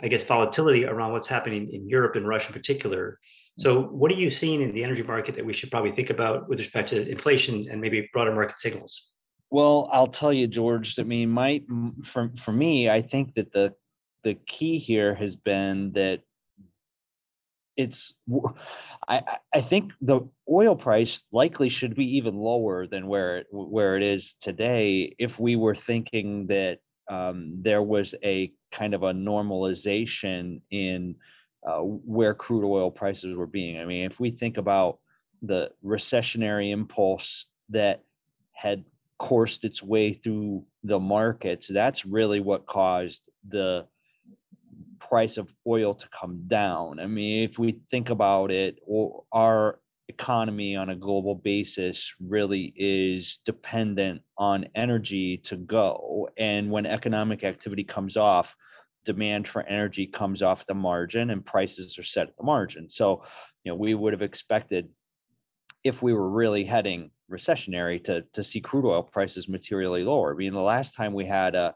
I 0.00 0.08
guess, 0.08 0.22
volatility 0.22 0.84
around 0.84 1.12
what's 1.12 1.28
happening 1.28 1.68
in 1.72 1.88
Europe 1.88 2.14
and 2.14 2.26
Russia 2.26 2.48
in 2.48 2.52
particular. 2.52 3.18
So, 3.58 3.82
what 3.82 4.10
are 4.10 4.14
you 4.14 4.30
seeing 4.30 4.62
in 4.62 4.72
the 4.72 4.84
energy 4.84 5.02
market 5.02 5.34
that 5.34 5.44
we 5.44 5.54
should 5.54 5.70
probably 5.70 5.92
think 5.92 6.10
about 6.10 6.48
with 6.48 6.60
respect 6.60 6.90
to 6.90 7.08
inflation 7.08 7.66
and 7.70 7.80
maybe 7.80 8.08
broader 8.12 8.34
market 8.34 8.60
signals? 8.60 9.08
Well, 9.50 9.88
I'll 9.92 10.08
tell 10.08 10.32
you, 10.32 10.46
George. 10.46 10.98
I 10.98 11.04
mean, 11.04 11.30
my 11.30 11.62
for 12.04 12.30
for 12.44 12.52
me, 12.52 12.90
I 12.90 13.00
think 13.00 13.34
that 13.34 13.52
the 13.52 13.72
the 14.24 14.34
key 14.46 14.78
here 14.78 15.14
has 15.14 15.36
been 15.36 15.92
that 15.92 16.20
it's 17.76 18.12
I, 19.08 19.22
I 19.54 19.60
think 19.60 19.92
the 20.00 20.20
oil 20.50 20.76
price 20.76 21.22
likely 21.32 21.68
should 21.68 21.94
be 21.94 22.16
even 22.16 22.36
lower 22.36 22.86
than 22.86 23.06
where 23.06 23.38
it, 23.38 23.46
where 23.50 23.96
it 23.96 24.02
is 24.02 24.34
today 24.40 25.14
if 25.18 25.38
we 25.38 25.56
were 25.56 25.74
thinking 25.74 26.46
that 26.46 26.78
um, 27.10 27.58
there 27.62 27.82
was 27.82 28.14
a 28.24 28.52
kind 28.72 28.94
of 28.94 29.02
a 29.02 29.12
normalization 29.12 30.60
in 30.70 31.14
uh, 31.66 31.80
where 31.80 32.34
crude 32.34 32.66
oil 32.66 32.90
prices 32.90 33.36
were 33.36 33.46
being. 33.46 33.78
I 33.78 33.84
mean, 33.84 34.06
if 34.06 34.18
we 34.18 34.30
think 34.30 34.56
about 34.56 34.98
the 35.42 35.70
recessionary 35.84 36.72
impulse 36.72 37.44
that 37.70 38.02
had 38.52 38.84
coursed 39.18 39.64
its 39.64 39.82
way 39.82 40.12
through 40.12 40.64
the 40.84 40.98
markets, 40.98 41.68
that's 41.68 42.04
really 42.04 42.40
what 42.40 42.66
caused 42.66 43.22
the 43.48 43.86
price 45.08 45.36
of 45.36 45.48
oil 45.66 45.94
to 45.94 46.06
come 46.18 46.44
down. 46.48 47.00
I 47.00 47.06
mean, 47.06 47.48
if 47.48 47.58
we 47.58 47.80
think 47.90 48.10
about 48.10 48.50
it, 48.50 48.78
our 49.32 49.78
economy 50.08 50.76
on 50.76 50.90
a 50.90 50.96
global 50.96 51.34
basis 51.34 52.12
really 52.20 52.72
is 52.76 53.40
dependent 53.44 54.22
on 54.38 54.66
energy 54.74 55.38
to 55.38 55.56
go. 55.56 56.28
And 56.38 56.70
when 56.70 56.86
economic 56.86 57.44
activity 57.44 57.84
comes 57.84 58.16
off, 58.16 58.54
demand 59.04 59.48
for 59.48 59.62
energy 59.62 60.06
comes 60.06 60.42
off 60.42 60.66
the 60.66 60.74
margin 60.74 61.30
and 61.30 61.44
prices 61.44 61.98
are 61.98 62.04
set 62.04 62.28
at 62.28 62.36
the 62.36 62.44
margin. 62.44 62.88
So, 62.90 63.22
you 63.64 63.72
know, 63.72 63.76
we 63.76 63.94
would 63.94 64.12
have 64.12 64.22
expected 64.22 64.88
if 65.84 66.02
we 66.02 66.12
were 66.12 66.28
really 66.28 66.64
heading 66.64 67.10
recessionary 67.30 68.02
to 68.04 68.22
to 68.32 68.42
see 68.42 68.60
crude 68.60 68.84
oil 68.84 69.02
prices 69.02 69.48
materially 69.48 70.04
lower. 70.04 70.32
I 70.32 70.36
mean, 70.36 70.52
the 70.52 70.60
last 70.60 70.94
time 70.94 71.12
we 71.12 71.26
had 71.26 71.54
a 71.54 71.74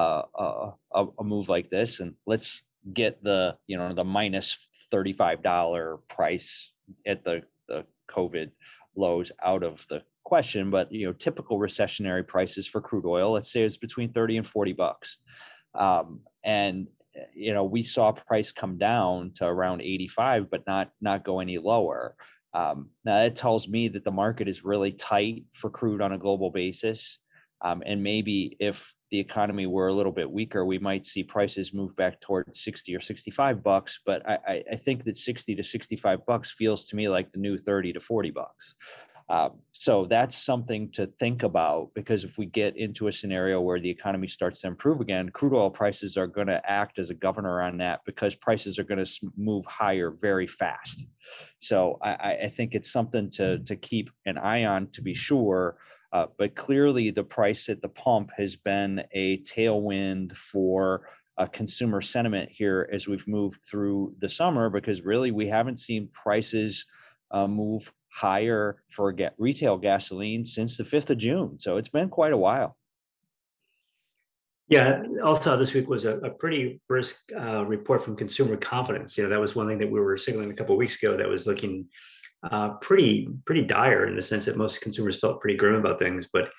a, 0.00 1.06
a 1.18 1.24
move 1.24 1.48
like 1.48 1.70
this, 1.70 2.00
and 2.00 2.14
let's 2.26 2.62
get 2.92 3.22
the 3.22 3.56
you 3.66 3.76
know 3.76 3.94
the 3.94 4.04
minus 4.04 4.56
minus 4.56 4.58
thirty 4.90 5.12
five 5.12 5.42
dollar 5.42 5.98
price 6.08 6.70
at 7.06 7.24
the 7.24 7.42
the 7.68 7.84
COVID 8.10 8.50
lows 8.96 9.32
out 9.42 9.62
of 9.62 9.84
the 9.88 10.02
question. 10.24 10.70
But 10.70 10.92
you 10.92 11.06
know, 11.06 11.12
typical 11.12 11.58
recessionary 11.58 12.26
prices 12.26 12.66
for 12.66 12.80
crude 12.80 13.06
oil, 13.06 13.32
let's 13.32 13.52
say, 13.52 13.62
it's 13.62 13.76
between 13.76 14.12
thirty 14.12 14.36
and 14.36 14.46
forty 14.46 14.72
bucks, 14.72 15.18
um, 15.74 16.20
and 16.44 16.88
you 17.34 17.54
know 17.54 17.64
we 17.64 17.82
saw 17.82 18.12
price 18.12 18.52
come 18.52 18.76
down 18.78 19.32
to 19.36 19.46
around 19.46 19.80
85 19.80 20.50
but 20.50 20.66
not 20.66 20.90
not 21.00 21.24
go 21.24 21.40
any 21.40 21.58
lower 21.58 22.16
Um, 22.54 22.90
now 23.04 23.22
that 23.22 23.36
tells 23.36 23.68
me 23.68 23.88
that 23.88 24.04
the 24.04 24.10
market 24.10 24.48
is 24.48 24.64
really 24.64 24.92
tight 24.92 25.44
for 25.54 25.70
crude 25.70 26.00
on 26.00 26.12
a 26.12 26.18
global 26.18 26.50
basis. 26.50 27.18
Um, 27.60 27.82
and 27.84 28.02
maybe 28.02 28.56
if 28.60 28.93
the 29.10 29.20
economy 29.20 29.66
were 29.66 29.88
a 29.88 29.94
little 29.94 30.12
bit 30.12 30.30
weaker, 30.30 30.64
we 30.64 30.78
might 30.78 31.06
see 31.06 31.22
prices 31.22 31.72
move 31.72 31.94
back 31.96 32.20
towards 32.20 32.62
60 32.62 32.94
or 32.94 33.00
65 33.00 33.62
bucks. 33.62 34.00
But 34.04 34.28
I, 34.28 34.64
I 34.72 34.76
think 34.76 35.04
that 35.04 35.16
60 35.16 35.54
to 35.56 35.62
65 35.64 36.26
bucks 36.26 36.54
feels 36.56 36.86
to 36.86 36.96
me 36.96 37.08
like 37.08 37.32
the 37.32 37.38
new 37.38 37.58
30 37.58 37.92
to 37.94 38.00
40 38.00 38.30
bucks. 38.30 38.74
Um, 39.28 39.52
so 39.72 40.06
that's 40.08 40.36
something 40.44 40.90
to 40.92 41.06
think 41.18 41.42
about 41.42 41.90
because 41.94 42.24
if 42.24 42.36
we 42.36 42.44
get 42.44 42.76
into 42.76 43.08
a 43.08 43.12
scenario 43.12 43.60
where 43.60 43.80
the 43.80 43.88
economy 43.88 44.28
starts 44.28 44.60
to 44.60 44.66
improve 44.66 45.00
again, 45.00 45.30
crude 45.30 45.54
oil 45.54 45.70
prices 45.70 46.18
are 46.18 46.26
going 46.26 46.48
to 46.48 46.60
act 46.70 46.98
as 46.98 47.08
a 47.08 47.14
governor 47.14 47.62
on 47.62 47.78
that 47.78 48.00
because 48.04 48.34
prices 48.34 48.78
are 48.78 48.84
going 48.84 49.02
to 49.02 49.10
move 49.36 49.64
higher 49.64 50.10
very 50.10 50.46
fast. 50.46 51.04
So 51.60 51.98
I, 52.02 52.36
I 52.44 52.52
think 52.54 52.74
it's 52.74 52.92
something 52.92 53.30
to 53.32 53.60
to 53.60 53.76
keep 53.76 54.10
an 54.26 54.36
eye 54.36 54.64
on 54.64 54.88
to 54.92 55.02
be 55.02 55.14
sure. 55.14 55.78
Uh, 56.14 56.26
but 56.38 56.54
clearly, 56.54 57.10
the 57.10 57.24
price 57.24 57.68
at 57.68 57.82
the 57.82 57.88
pump 57.88 58.30
has 58.36 58.54
been 58.54 59.02
a 59.12 59.38
tailwind 59.38 60.32
for 60.52 61.08
uh, 61.38 61.46
consumer 61.46 62.00
sentiment 62.00 62.48
here 62.48 62.88
as 62.92 63.08
we've 63.08 63.26
moved 63.26 63.58
through 63.68 64.14
the 64.20 64.28
summer 64.28 64.70
because 64.70 65.02
really 65.02 65.32
we 65.32 65.48
haven't 65.48 65.80
seen 65.80 66.08
prices 66.12 66.86
uh, 67.32 67.48
move 67.48 67.90
higher 68.08 68.76
for 68.94 69.12
retail 69.38 69.76
gasoline 69.76 70.44
since 70.44 70.76
the 70.76 70.84
5th 70.84 71.10
of 71.10 71.18
June. 71.18 71.58
So 71.58 71.78
it's 71.78 71.88
been 71.88 72.08
quite 72.08 72.32
a 72.32 72.36
while. 72.36 72.76
Yeah, 74.68 75.02
also 75.24 75.58
this 75.58 75.74
week 75.74 75.88
was 75.88 76.04
a, 76.04 76.18
a 76.18 76.30
pretty 76.30 76.80
brisk 76.88 77.16
uh, 77.36 77.64
report 77.66 78.04
from 78.04 78.16
consumer 78.16 78.56
confidence. 78.56 79.18
You 79.18 79.24
know, 79.24 79.30
that 79.30 79.40
was 79.40 79.56
one 79.56 79.66
thing 79.66 79.78
that 79.78 79.90
we 79.90 79.98
were 79.98 80.16
signaling 80.16 80.52
a 80.52 80.54
couple 80.54 80.76
weeks 80.76 81.02
ago 81.02 81.16
that 81.16 81.28
was 81.28 81.44
looking 81.44 81.88
uh, 82.50 82.70
pretty 82.80 83.28
pretty 83.46 83.62
dire 83.62 84.06
in 84.06 84.16
the 84.16 84.22
sense 84.22 84.44
that 84.44 84.56
most 84.56 84.80
consumers 84.80 85.18
felt 85.18 85.40
pretty 85.40 85.56
grim 85.56 85.74
about 85.74 85.98
things, 85.98 86.28
but 86.32 86.50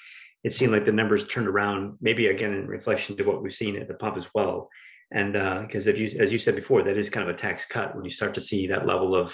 it 0.44 0.54
seemed 0.54 0.72
like 0.72 0.86
the 0.86 0.92
numbers 0.92 1.28
turned 1.28 1.48
around. 1.48 1.98
Maybe 2.02 2.28
again 2.28 2.54
in 2.54 2.68
reflection 2.68 3.18
to 3.18 3.24
what 3.24 3.42
we've 3.42 3.54
seen 3.54 3.76
at 3.78 3.88
the 3.88 3.96
pump 3.96 4.18
as 4.18 4.26
well. 4.34 4.70
And 5.12 5.34
because 5.68 5.88
uh, 5.88 5.92
if 5.92 5.98
you, 5.98 6.20
as 6.20 6.32
you 6.32 6.40
said 6.40 6.56
before, 6.56 6.84
that 6.84 6.98
is 6.98 7.10
kind 7.10 7.30
of 7.30 7.36
a 7.36 7.40
tax 7.40 7.66
cut 7.66 7.96
when 7.96 8.06
you 8.06 8.12
start 8.12 8.34
to 8.36 8.42
see 8.42 8.68
that 8.68 8.88
level 8.88 9.16
of, 9.16 9.34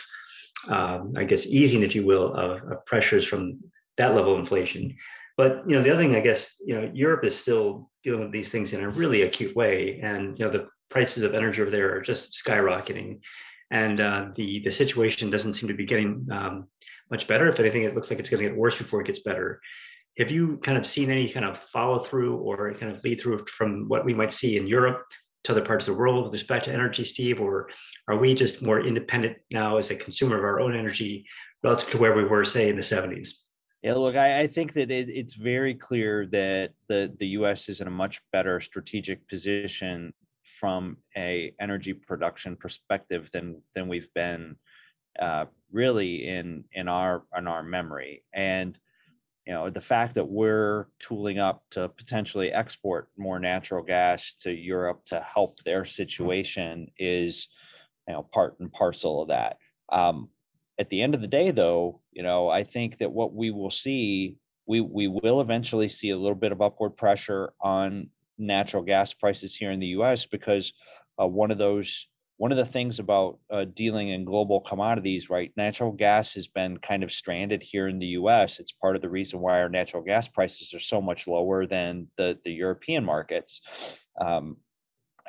um, 0.67 1.13
I 1.17 1.23
guess, 1.23 1.45
easing, 1.45 1.81
if 1.81 1.95
you 1.95 2.05
will, 2.05 2.33
of, 2.33 2.61
of 2.69 2.85
pressures 2.85 3.25
from 3.25 3.59
that 3.97 4.15
level 4.15 4.33
of 4.33 4.39
inflation. 4.39 4.95
But 5.37 5.63
you 5.67 5.75
know, 5.75 5.81
the 5.81 5.91
other 5.91 6.01
thing, 6.01 6.15
I 6.15 6.19
guess, 6.19 6.55
you 6.65 6.75
know, 6.75 6.91
Europe 6.93 7.23
is 7.23 7.39
still 7.39 7.89
dealing 8.03 8.21
with 8.21 8.31
these 8.31 8.49
things 8.49 8.73
in 8.73 8.83
a 8.83 8.89
really 8.89 9.23
acute 9.23 9.55
way, 9.55 9.99
and 10.03 10.37
you 10.37 10.45
know, 10.45 10.51
the 10.51 10.67
prices 10.89 11.23
of 11.23 11.33
energy 11.33 11.61
over 11.61 11.71
there 11.71 11.95
are 11.95 12.01
just 12.01 12.39
skyrocketing 12.45 13.21
and 13.71 13.99
uh, 13.99 14.25
the 14.35 14.61
the 14.63 14.71
situation 14.71 15.31
doesn't 15.31 15.53
seem 15.53 15.67
to 15.69 15.73
be 15.73 15.85
getting 15.85 16.27
um, 16.31 16.67
much 17.09 17.27
better. 17.27 17.47
If 17.47 17.59
anything, 17.59 17.83
it 17.83 17.95
looks 17.95 18.09
like 18.09 18.19
it's 18.19 18.29
going 18.29 18.43
to 18.43 18.49
get 18.49 18.57
worse 18.57 18.75
before 18.75 19.01
it 19.01 19.07
gets 19.07 19.19
better. 19.19 19.59
Have 20.17 20.29
you 20.29 20.57
kind 20.57 20.77
of 20.77 20.85
seen 20.85 21.09
any 21.09 21.31
kind 21.31 21.45
of 21.45 21.57
follow 21.71 22.03
through 22.03 22.37
or 22.37 22.73
kind 22.73 22.93
of 22.93 23.03
lead 23.03 23.21
through 23.21 23.45
from 23.57 23.87
what 23.87 24.05
we 24.05 24.13
might 24.13 24.33
see 24.33 24.57
in 24.57 24.67
Europe 24.67 25.05
to 25.45 25.53
other 25.53 25.65
parts 25.65 25.87
of 25.87 25.93
the 25.93 25.99
world 25.99 26.25
with 26.25 26.33
respect 26.33 26.65
to 26.65 26.73
energy, 26.73 27.05
Steve? 27.05 27.39
Or 27.39 27.69
are 28.07 28.17
we 28.17 28.35
just 28.35 28.61
more 28.61 28.85
independent 28.85 29.37
now 29.51 29.77
as 29.77 29.89
a 29.89 29.95
consumer 29.95 30.37
of 30.37 30.43
our 30.43 30.59
own 30.59 30.75
energy 30.75 31.25
relative 31.63 31.89
to 31.91 31.97
where 31.97 32.15
we 32.15 32.25
were, 32.25 32.43
say, 32.43 32.69
in 32.69 32.75
the 32.75 32.81
70s? 32.81 33.29
Yeah, 33.81 33.95
look, 33.95 34.15
I, 34.15 34.41
I 34.41 34.47
think 34.47 34.73
that 34.73 34.91
it, 34.91 35.09
it's 35.09 35.33
very 35.33 35.73
clear 35.73 36.27
that 36.27 36.71
the, 36.87 37.11
the 37.19 37.27
U.S. 37.27 37.67
is 37.67 37.81
in 37.81 37.87
a 37.87 37.91
much 37.91 38.21
better 38.31 38.59
strategic 38.59 39.27
position 39.27 40.13
from 40.61 40.97
a 41.17 41.53
energy 41.59 41.91
production 41.91 42.55
perspective 42.55 43.27
than 43.33 43.61
than 43.75 43.87
we've 43.87 44.13
been 44.13 44.55
uh, 45.19 45.45
really 45.71 46.27
in 46.27 46.63
in 46.71 46.87
our 46.87 47.23
in 47.35 47.47
our 47.47 47.63
memory. 47.63 48.23
And 48.31 48.77
you 49.47 49.53
know 49.53 49.71
the 49.71 49.81
fact 49.81 50.13
that 50.15 50.29
we're 50.29 50.85
tooling 50.99 51.39
up 51.39 51.63
to 51.71 51.89
potentially 51.89 52.51
export 52.51 53.09
more 53.17 53.39
natural 53.39 53.83
gas 53.83 54.35
to 54.41 54.51
Europe 54.51 55.01
to 55.05 55.19
help 55.19 55.55
their 55.65 55.83
situation 55.83 56.91
is 56.99 57.47
you 58.07 58.13
know 58.13 58.21
part 58.31 58.59
and 58.59 58.71
parcel 58.71 59.23
of 59.23 59.29
that. 59.29 59.57
Um, 59.91 60.29
at 60.79 60.89
the 60.89 61.01
end 61.01 61.15
of 61.15 61.21
the 61.21 61.27
day 61.27 61.49
though 61.49 62.01
you 62.11 62.21
know 62.21 62.49
I 62.49 62.63
think 62.63 62.99
that 62.99 63.11
what 63.11 63.33
we 63.33 63.49
will 63.49 63.71
see 63.71 64.37
we 64.67 64.79
we 64.79 65.07
will 65.07 65.41
eventually 65.41 65.89
see 65.89 66.11
a 66.11 66.17
little 66.17 66.35
bit 66.35 66.51
of 66.51 66.61
upward 66.61 66.95
pressure 66.95 67.51
on 67.59 68.09
natural 68.41 68.83
gas 68.83 69.13
prices 69.13 69.55
here 69.55 69.71
in 69.71 69.79
the 69.79 69.87
U.S. 69.87 70.25
because 70.25 70.73
uh, 71.21 71.27
one 71.27 71.51
of 71.51 71.57
those 71.57 72.07
one 72.37 72.51
of 72.51 72.57
the 72.57 72.65
things 72.65 72.97
about 72.97 73.37
uh, 73.51 73.65
dealing 73.75 74.09
in 74.09 74.25
global 74.25 74.61
commodities, 74.61 75.29
right? 75.29 75.51
Natural 75.55 75.91
gas 75.91 76.33
has 76.33 76.47
been 76.47 76.79
kind 76.79 77.03
of 77.03 77.11
stranded 77.11 77.61
here 77.61 77.87
in 77.87 77.99
the 77.99 78.07
U.S. 78.17 78.59
It's 78.59 78.71
part 78.71 78.95
of 78.95 79.03
the 79.03 79.09
reason 79.09 79.39
why 79.39 79.61
our 79.61 79.69
natural 79.69 80.01
gas 80.01 80.27
prices 80.27 80.73
are 80.73 80.79
so 80.79 80.99
much 80.99 81.27
lower 81.27 81.67
than 81.67 82.07
the 82.17 82.39
the 82.43 82.51
European 82.51 83.05
markets. 83.05 83.61
Um, 84.19 84.57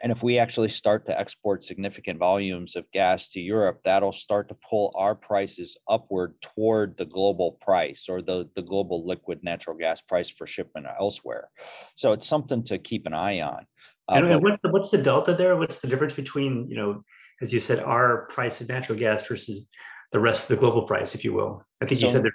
and 0.02 0.10
if 0.10 0.20
we 0.20 0.38
actually 0.38 0.68
start 0.68 1.06
to 1.06 1.18
export 1.18 1.62
significant 1.62 2.18
volumes 2.18 2.74
of 2.74 2.90
gas 2.92 3.28
to 3.30 3.40
Europe, 3.40 3.80
that'll 3.84 4.12
start 4.12 4.48
to 4.48 4.56
pull 4.68 4.92
our 4.96 5.14
prices 5.14 5.76
upward 5.88 6.34
toward 6.42 6.96
the 6.98 7.04
global 7.04 7.58
price 7.60 8.06
or 8.08 8.20
the, 8.20 8.50
the 8.56 8.62
global 8.62 9.06
liquid 9.06 9.38
natural 9.44 9.76
gas 9.76 10.00
price 10.00 10.28
for 10.28 10.44
shipment 10.44 10.86
elsewhere. 10.98 11.48
So 11.94 12.12
it's 12.12 12.26
something 12.26 12.64
to 12.64 12.78
keep 12.78 13.06
an 13.06 13.14
eye 13.14 13.42
on. 13.42 13.64
Uh, 14.08 14.14
and 14.14 14.42
what's 14.42 14.60
the, 14.62 14.70
what's 14.70 14.90
the 14.90 14.98
delta 14.98 15.34
there? 15.34 15.56
What's 15.56 15.78
the 15.78 15.86
difference 15.86 16.14
between, 16.14 16.68
you 16.68 16.76
know, 16.76 17.04
as 17.40 17.52
you 17.52 17.60
said, 17.60 17.78
our 17.78 18.26
price 18.32 18.60
of 18.60 18.68
natural 18.68 18.98
gas 18.98 19.24
versus 19.26 19.68
the 20.10 20.18
rest 20.18 20.42
of 20.42 20.48
the 20.48 20.56
global 20.56 20.82
price, 20.82 21.14
if 21.14 21.22
you 21.22 21.32
will? 21.32 21.64
I 21.80 21.86
think 21.86 22.00
you 22.00 22.08
said 22.08 22.24
there. 22.24 22.32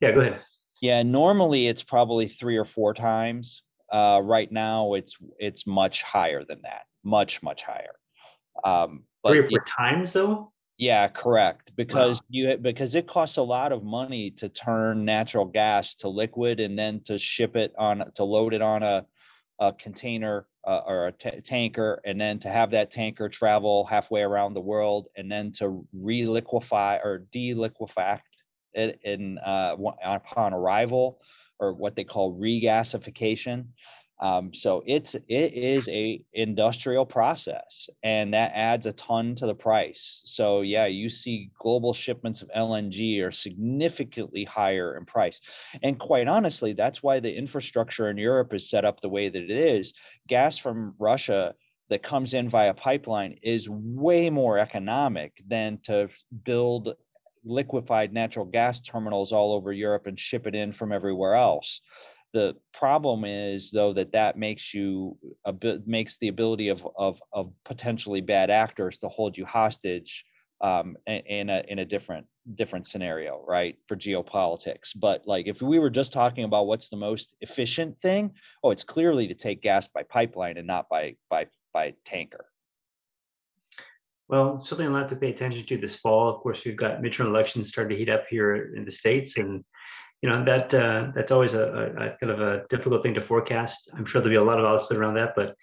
Yeah, 0.00 0.12
go 0.12 0.20
ahead. 0.20 0.40
Yeah, 0.80 1.02
normally 1.02 1.68
it's 1.68 1.82
probably 1.82 2.28
three 2.28 2.56
or 2.56 2.64
four 2.64 2.94
times 2.94 3.62
uh, 3.92 4.20
right 4.22 4.50
now, 4.50 4.94
it's 4.94 5.16
it's 5.38 5.66
much 5.66 6.02
higher 6.02 6.44
than 6.44 6.60
that, 6.62 6.82
much 7.04 7.42
much 7.42 7.62
higher. 7.62 7.94
Um, 8.64 9.04
but 9.22 9.30
Three 9.30 9.38
or 9.40 9.50
four 9.50 9.64
times 9.76 10.12
though. 10.12 10.52
Yeah, 10.78 11.08
correct. 11.08 11.72
Because 11.76 12.16
wow. 12.16 12.26
you 12.28 12.56
because 12.60 12.94
it 12.94 13.08
costs 13.08 13.38
a 13.38 13.42
lot 13.42 13.72
of 13.72 13.82
money 13.82 14.30
to 14.32 14.48
turn 14.48 15.04
natural 15.04 15.46
gas 15.46 15.94
to 15.96 16.08
liquid 16.08 16.60
and 16.60 16.78
then 16.78 17.00
to 17.06 17.18
ship 17.18 17.56
it 17.56 17.72
on 17.78 18.12
to 18.16 18.24
load 18.24 18.52
it 18.52 18.60
on 18.60 18.82
a, 18.82 19.06
a 19.58 19.72
container 19.72 20.46
uh, 20.66 20.80
or 20.86 21.06
a 21.06 21.12
t- 21.12 21.40
tanker 21.42 22.02
and 22.04 22.20
then 22.20 22.38
to 22.40 22.48
have 22.50 22.72
that 22.72 22.90
tanker 22.90 23.28
travel 23.28 23.86
halfway 23.86 24.20
around 24.20 24.52
the 24.52 24.60
world 24.60 25.06
and 25.16 25.30
then 25.30 25.52
to 25.52 25.86
reliquefy 25.94 26.98
or 27.02 27.24
deliquefact 27.34 28.20
it 28.74 29.00
in 29.04 29.38
uh, 29.38 29.76
upon 30.04 30.52
arrival 30.52 31.20
or 31.58 31.72
what 31.72 31.96
they 31.96 32.04
call 32.04 32.38
regasification. 32.38 33.66
Um, 34.18 34.54
so 34.54 34.82
it's 34.86 35.14
it 35.14 35.52
is 35.52 35.86
a 35.88 36.22
industrial 36.32 37.04
process, 37.04 37.88
and 38.02 38.32
that 38.32 38.52
adds 38.54 38.86
a 38.86 38.92
ton 38.92 39.34
to 39.36 39.46
the 39.46 39.54
price. 39.54 40.22
So 40.24 40.62
yeah, 40.62 40.86
you 40.86 41.10
see 41.10 41.50
global 41.58 41.92
shipments 41.92 42.40
of 42.40 42.50
LNG 42.56 43.22
are 43.22 43.32
significantly 43.32 44.44
higher 44.44 44.96
in 44.96 45.04
price, 45.04 45.38
and 45.82 46.00
quite 46.00 46.28
honestly, 46.28 46.72
that's 46.72 47.02
why 47.02 47.20
the 47.20 47.36
infrastructure 47.36 48.08
in 48.08 48.16
Europe 48.16 48.54
is 48.54 48.70
set 48.70 48.86
up 48.86 49.02
the 49.02 49.10
way 49.10 49.28
that 49.28 49.42
it 49.42 49.50
is. 49.50 49.92
Gas 50.28 50.56
from 50.56 50.94
Russia 50.98 51.54
that 51.90 52.02
comes 52.02 52.34
in 52.34 52.48
via 52.48 52.74
pipeline 52.74 53.38
is 53.42 53.68
way 53.68 54.30
more 54.30 54.58
economic 54.58 55.32
than 55.46 55.78
to 55.84 56.08
build 56.44 56.94
liquefied 57.46 58.12
natural 58.12 58.44
gas 58.44 58.80
terminals 58.80 59.32
all 59.32 59.54
over 59.54 59.72
Europe 59.72 60.06
and 60.06 60.18
ship 60.18 60.46
it 60.46 60.54
in 60.54 60.72
from 60.72 60.92
everywhere 60.92 61.34
else. 61.34 61.80
The 62.34 62.54
problem 62.74 63.24
is 63.24 63.70
though 63.70 63.94
that 63.94 64.12
that 64.12 64.36
makes 64.36 64.74
you 64.74 65.16
a 65.44 65.52
bit 65.52 65.86
makes 65.86 66.18
the 66.18 66.28
ability 66.28 66.68
of 66.68 66.86
of 66.96 67.18
of 67.32 67.52
potentially 67.64 68.20
bad 68.20 68.50
actors 68.50 68.98
to 68.98 69.08
hold 69.08 69.38
you 69.38 69.46
hostage 69.46 70.24
um, 70.60 70.96
in 71.06 71.48
a 71.50 71.62
in 71.68 71.78
a 71.78 71.84
different 71.84 72.26
different 72.54 72.86
scenario, 72.86 73.42
right? 73.46 73.76
For 73.88 73.96
geopolitics. 73.96 74.90
But 74.94 75.22
like 75.26 75.46
if 75.46 75.62
we 75.62 75.78
were 75.78 75.90
just 75.90 76.12
talking 76.12 76.44
about 76.44 76.66
what's 76.66 76.88
the 76.88 76.96
most 76.96 77.34
efficient 77.40 78.00
thing, 78.02 78.32
oh, 78.62 78.70
it's 78.70 78.84
clearly 78.84 79.28
to 79.28 79.34
take 79.34 79.62
gas 79.62 79.88
by 79.88 80.02
pipeline 80.02 80.58
and 80.58 80.66
not 80.66 80.88
by 80.88 81.16
by 81.30 81.46
by 81.72 81.94
tanker. 82.04 82.46
Well, 84.28 84.60
something 84.60 84.86
a 84.86 84.90
lot 84.90 85.08
to 85.10 85.16
pay 85.16 85.30
attention 85.30 85.64
to 85.66 85.78
this 85.78 85.96
fall. 85.96 86.28
Of 86.28 86.40
course, 86.40 86.62
we've 86.64 86.76
got 86.76 87.00
midterm 87.00 87.26
elections 87.26 87.68
starting 87.68 87.96
to 87.96 87.98
heat 87.98 88.08
up 88.08 88.24
here 88.28 88.72
in 88.74 88.84
the 88.84 88.90
states, 88.90 89.36
and 89.36 89.64
you 90.20 90.28
know 90.28 90.44
that 90.44 90.74
uh, 90.74 91.12
that's 91.14 91.30
always 91.30 91.54
a, 91.54 91.62
a, 91.96 92.16
kind 92.18 92.32
of 92.32 92.40
a 92.40 92.66
difficult 92.68 93.02
thing 93.04 93.14
to 93.14 93.22
forecast. 93.22 93.88
I'm 93.94 94.04
sure 94.04 94.20
there'll 94.20 94.32
be 94.32 94.36
a 94.36 94.42
lot 94.42 94.58
of 94.58 94.64
volatility 94.64 94.96
around 94.96 95.14
that, 95.14 95.34
but 95.36 95.54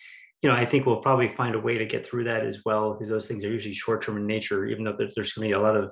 you 0.41 0.49
know 0.49 0.55
I 0.55 0.65
think 0.65 0.85
we'll 0.85 1.01
probably 1.01 1.33
find 1.35 1.55
a 1.55 1.59
way 1.59 1.77
to 1.77 1.85
get 1.85 2.07
through 2.07 2.23
that 2.25 2.45
as 2.45 2.59
well 2.63 2.93
because 2.93 3.09
those 3.09 3.27
things 3.27 3.43
are 3.43 3.51
usually 3.51 3.75
short-term 3.75 4.15
in 4.15 4.25
nature. 4.25 4.65
Even 4.65 4.85
though 4.85 4.95
there's, 4.97 5.13
there's 5.13 5.33
going 5.33 5.49
to 5.49 5.55
be 5.55 5.59
a 5.59 5.61
lot 5.61 5.75
of 5.75 5.91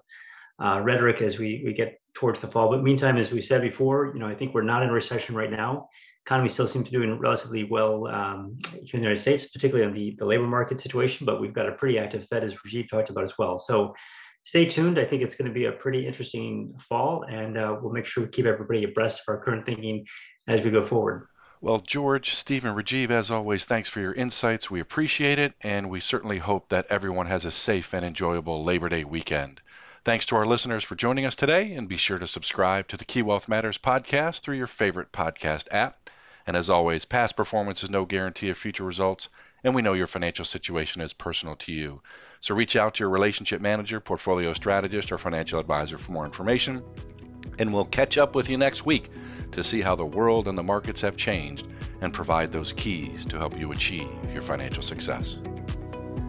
uh, 0.63 0.79
rhetoric 0.81 1.21
as 1.21 1.37
we 1.37 1.63
we 1.65 1.73
get 1.73 1.99
towards 2.13 2.39
the 2.39 2.47
fall. 2.47 2.69
But 2.69 2.83
meantime, 2.83 3.17
as 3.17 3.31
we 3.31 3.41
said 3.41 3.61
before, 3.61 4.11
you 4.13 4.19
know 4.19 4.27
I 4.27 4.35
think 4.35 4.53
we're 4.53 4.61
not 4.61 4.83
in 4.83 4.91
recession 4.91 5.35
right 5.35 5.51
now 5.51 5.89
economy 6.25 6.49
still 6.49 6.67
seems 6.67 6.85
to 6.85 6.91
be 6.91 6.97
doing 6.97 7.17
relatively 7.19 7.63
well 7.63 8.07
um, 8.07 8.57
here 8.71 8.81
in 8.93 9.01
the 9.01 9.07
United 9.07 9.21
States, 9.21 9.49
particularly 9.49 9.87
on 9.87 9.93
the, 9.93 10.15
the 10.19 10.25
labor 10.25 10.47
market 10.47 10.79
situation, 10.79 11.25
but 11.25 11.41
we've 11.41 11.53
got 11.53 11.67
a 11.67 11.73
pretty 11.73 11.97
active 11.97 12.27
Fed, 12.27 12.43
as 12.43 12.53
Rajeev 12.53 12.89
talked 12.89 13.09
about 13.09 13.23
as 13.23 13.33
well. 13.37 13.59
So 13.59 13.95
stay 14.43 14.65
tuned. 14.65 14.99
I 14.99 15.05
think 15.05 15.23
it's 15.23 15.35
going 15.35 15.47
to 15.47 15.53
be 15.53 15.65
a 15.65 15.71
pretty 15.71 16.07
interesting 16.07 16.73
fall, 16.87 17.23
and 17.23 17.57
uh, 17.57 17.77
we'll 17.81 17.93
make 17.93 18.05
sure 18.05 18.23
we 18.23 18.29
keep 18.29 18.45
everybody 18.45 18.83
abreast 18.83 19.21
of 19.21 19.33
our 19.33 19.43
current 19.43 19.65
thinking 19.65 20.05
as 20.47 20.61
we 20.61 20.71
go 20.71 20.87
forward. 20.87 21.27
Well, 21.59 21.79
George, 21.79 22.33
Stephen, 22.33 22.73
Rajeev, 22.73 23.11
as 23.11 23.29
always, 23.29 23.65
thanks 23.65 23.87
for 23.87 23.99
your 23.99 24.13
insights. 24.13 24.71
We 24.71 24.79
appreciate 24.79 25.37
it, 25.37 25.53
and 25.61 25.91
we 25.91 25.99
certainly 25.99 26.39
hope 26.39 26.69
that 26.69 26.87
everyone 26.89 27.27
has 27.27 27.45
a 27.45 27.51
safe 27.51 27.93
and 27.93 28.03
enjoyable 28.03 28.63
Labor 28.63 28.89
Day 28.89 29.03
weekend. 29.03 29.61
Thanks 30.03 30.25
to 30.27 30.35
our 30.35 30.47
listeners 30.47 30.83
for 30.83 30.95
joining 30.95 31.25
us 31.25 31.35
today, 31.35 31.73
and 31.73 31.87
be 31.87 31.97
sure 31.97 32.17
to 32.17 32.27
subscribe 32.27 32.87
to 32.87 32.97
the 32.97 33.05
Key 33.05 33.21
Wealth 33.21 33.47
Matters 33.47 33.77
podcast 33.77 34.39
through 34.39 34.57
your 34.57 34.65
favorite 34.65 35.11
podcast 35.11 35.67
app. 35.69 36.00
And 36.47 36.57
as 36.57 36.69
always, 36.69 37.05
past 37.05 37.35
performance 37.35 37.83
is 37.83 37.89
no 37.89 38.05
guarantee 38.05 38.49
of 38.49 38.57
future 38.57 38.83
results, 38.83 39.29
and 39.63 39.75
we 39.75 39.81
know 39.81 39.93
your 39.93 40.07
financial 40.07 40.45
situation 40.45 41.01
is 41.01 41.13
personal 41.13 41.55
to 41.57 41.71
you. 41.71 42.01
So 42.39 42.55
reach 42.55 42.75
out 42.75 42.95
to 42.95 42.99
your 42.99 43.09
relationship 43.09 43.61
manager, 43.61 43.99
portfolio 43.99 44.53
strategist, 44.53 45.11
or 45.11 45.17
financial 45.17 45.59
advisor 45.59 45.97
for 45.97 46.11
more 46.11 46.25
information. 46.25 46.83
And 47.59 47.73
we'll 47.73 47.85
catch 47.85 48.17
up 48.17 48.33
with 48.33 48.49
you 48.49 48.57
next 48.57 48.85
week 48.85 49.11
to 49.51 49.63
see 49.63 49.81
how 49.81 49.95
the 49.95 50.05
world 50.05 50.47
and 50.47 50.57
the 50.57 50.63
markets 50.63 51.01
have 51.01 51.17
changed 51.17 51.67
and 52.01 52.13
provide 52.13 52.51
those 52.51 52.73
keys 52.73 53.25
to 53.27 53.37
help 53.37 53.57
you 53.57 53.71
achieve 53.71 54.09
your 54.33 54.41
financial 54.41 54.81
success. 54.81 55.37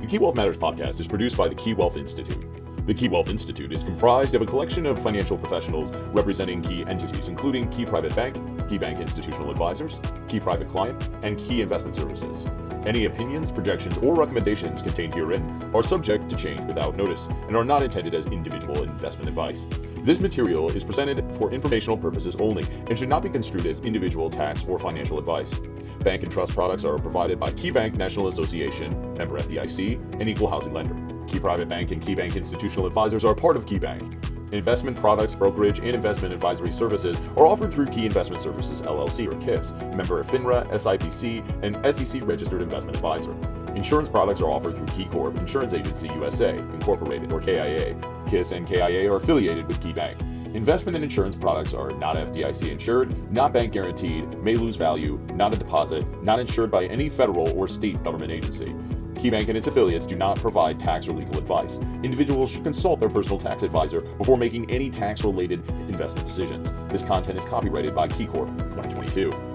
The 0.00 0.06
Key 0.06 0.18
Wealth 0.18 0.36
Matters 0.36 0.58
podcast 0.58 1.00
is 1.00 1.08
produced 1.08 1.36
by 1.36 1.48
the 1.48 1.54
Key 1.54 1.74
Wealth 1.74 1.96
Institute. 1.96 2.61
The 2.84 2.94
Key 2.94 3.08
Wealth 3.08 3.30
Institute 3.30 3.72
is 3.72 3.84
comprised 3.84 4.34
of 4.34 4.42
a 4.42 4.46
collection 4.46 4.86
of 4.86 5.00
financial 5.00 5.38
professionals 5.38 5.92
representing 6.12 6.62
key 6.62 6.84
entities, 6.84 7.28
including 7.28 7.70
Key 7.70 7.86
Private 7.86 8.14
Bank, 8.16 8.34
Key 8.68 8.76
Bank 8.76 8.98
Institutional 8.98 9.52
Advisors, 9.52 10.00
Key 10.26 10.40
Private 10.40 10.68
Client, 10.68 11.08
and 11.22 11.38
Key 11.38 11.60
Investment 11.60 11.94
Services. 11.94 12.48
Any 12.84 13.04
opinions, 13.04 13.52
projections, 13.52 13.98
or 13.98 14.16
recommendations 14.16 14.82
contained 14.82 15.14
herein 15.14 15.70
are 15.72 15.84
subject 15.84 16.28
to 16.30 16.36
change 16.36 16.64
without 16.64 16.96
notice 16.96 17.28
and 17.46 17.54
are 17.54 17.64
not 17.64 17.82
intended 17.82 18.14
as 18.14 18.26
individual 18.26 18.82
investment 18.82 19.28
advice. 19.28 19.68
This 19.98 20.18
material 20.18 20.68
is 20.68 20.82
presented 20.82 21.24
for 21.36 21.52
informational 21.52 21.96
purposes 21.96 22.34
only 22.40 22.64
and 22.88 22.98
should 22.98 23.08
not 23.08 23.22
be 23.22 23.30
construed 23.30 23.66
as 23.66 23.78
individual 23.82 24.28
tax 24.28 24.64
or 24.64 24.80
financial 24.80 25.20
advice. 25.20 25.60
Bank 26.00 26.24
and 26.24 26.32
trust 26.32 26.52
products 26.52 26.84
are 26.84 26.98
provided 26.98 27.38
by 27.38 27.52
KeyBank 27.52 27.94
National 27.94 28.26
Association, 28.26 28.90
member 29.14 29.38
FDIC, 29.38 30.20
and 30.20 30.28
equal 30.28 30.50
housing 30.50 30.72
lender. 30.72 31.11
Key 31.26 31.40
Private 31.40 31.68
Bank 31.68 31.90
and 31.90 32.02
KeyBank 32.02 32.36
Institutional 32.36 32.86
Advisors 32.86 33.24
are 33.24 33.34
part 33.34 33.56
of 33.56 33.66
KeyBank. 33.66 34.52
Investment 34.52 34.96
products, 34.98 35.34
brokerage, 35.34 35.78
and 35.78 35.88
investment 35.88 36.34
advisory 36.34 36.72
services 36.72 37.22
are 37.36 37.46
offered 37.46 37.72
through 37.72 37.86
Key 37.86 38.04
Investment 38.04 38.42
Services 38.42 38.82
LLC 38.82 39.26
or 39.26 39.40
KISS, 39.40 39.72
member 39.96 40.20
of 40.20 40.26
FINRA, 40.26 40.68
SIPC, 40.70 41.42
and 41.62 41.94
SEC 41.94 42.22
registered 42.24 42.60
investment 42.60 42.96
advisor. 42.96 43.32
Insurance 43.74 44.10
products 44.10 44.42
are 44.42 44.50
offered 44.50 44.76
through 44.76 44.86
KeyCorp 44.86 45.38
Insurance 45.38 45.72
Agency 45.72 46.08
USA, 46.08 46.50
Incorporated, 46.50 47.32
or 47.32 47.40
KIA. 47.40 47.96
KISS 48.28 48.52
and 48.52 48.66
KIA 48.66 49.10
are 49.10 49.16
affiliated 49.16 49.66
with 49.66 49.80
KeyBank. 49.80 50.20
Investment 50.54 50.94
and 50.94 51.02
insurance 51.02 51.34
products 51.34 51.72
are 51.72 51.90
not 51.92 52.16
FDIC 52.16 52.68
insured, 52.68 53.32
not 53.32 53.54
bank 53.54 53.72
guaranteed, 53.72 54.38
may 54.42 54.54
lose 54.54 54.76
value, 54.76 55.18
not 55.32 55.54
a 55.54 55.58
deposit, 55.58 56.04
not 56.22 56.38
insured 56.38 56.70
by 56.70 56.84
any 56.84 57.08
federal 57.08 57.48
or 57.58 57.66
state 57.66 58.02
government 58.04 58.30
agency. 58.30 58.74
KeyBank 59.22 59.48
and 59.48 59.56
its 59.56 59.68
affiliates 59.68 60.04
do 60.04 60.16
not 60.16 60.36
provide 60.40 60.80
tax 60.80 61.06
or 61.06 61.12
legal 61.12 61.38
advice. 61.38 61.78
Individuals 62.02 62.50
should 62.50 62.64
consult 62.64 62.98
their 62.98 63.08
personal 63.08 63.38
tax 63.38 63.62
advisor 63.62 64.00
before 64.00 64.36
making 64.36 64.68
any 64.68 64.90
tax 64.90 65.22
related 65.22 65.60
investment 65.88 66.26
decisions. 66.26 66.74
This 66.88 67.04
content 67.04 67.38
is 67.38 67.44
copyrighted 67.44 67.94
by 67.94 68.08
KeyCorp 68.08 68.48
2022. 68.74 69.51